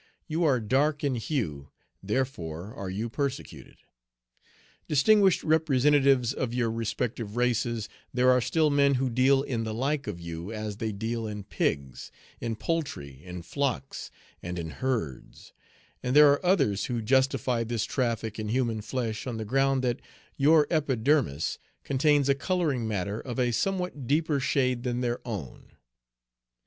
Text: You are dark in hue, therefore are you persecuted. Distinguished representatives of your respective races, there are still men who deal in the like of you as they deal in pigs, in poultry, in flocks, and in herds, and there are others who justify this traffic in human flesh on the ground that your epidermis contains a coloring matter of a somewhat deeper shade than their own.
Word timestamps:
You 0.27 0.43
are 0.45 0.59
dark 0.59 1.03
in 1.03 1.13
hue, 1.13 1.69
therefore 2.01 2.73
are 2.73 2.89
you 2.89 3.07
persecuted. 3.07 3.77
Distinguished 4.87 5.43
representatives 5.43 6.33
of 6.33 6.55
your 6.55 6.71
respective 6.71 7.35
races, 7.37 7.87
there 8.11 8.31
are 8.31 8.41
still 8.41 8.71
men 8.71 8.95
who 8.95 9.11
deal 9.11 9.43
in 9.43 9.63
the 9.63 9.75
like 9.75 10.07
of 10.07 10.19
you 10.19 10.51
as 10.51 10.77
they 10.77 10.91
deal 10.91 11.27
in 11.27 11.43
pigs, 11.43 12.11
in 12.39 12.55
poultry, 12.55 13.23
in 13.23 13.43
flocks, 13.43 14.09
and 14.41 14.57
in 14.57 14.71
herds, 14.71 15.53
and 16.01 16.15
there 16.15 16.31
are 16.31 16.43
others 16.43 16.85
who 16.85 16.99
justify 17.03 17.63
this 17.63 17.85
traffic 17.85 18.39
in 18.39 18.49
human 18.49 18.81
flesh 18.81 19.27
on 19.27 19.37
the 19.37 19.45
ground 19.45 19.83
that 19.83 19.99
your 20.35 20.65
epidermis 20.71 21.59
contains 21.83 22.27
a 22.27 22.33
coloring 22.33 22.87
matter 22.87 23.19
of 23.19 23.37
a 23.37 23.51
somewhat 23.51 24.07
deeper 24.07 24.39
shade 24.39 24.81
than 24.81 25.01
their 25.01 25.19
own. 25.27 25.73